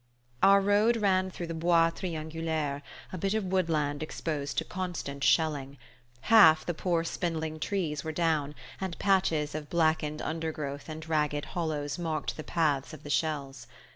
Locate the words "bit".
3.19-3.35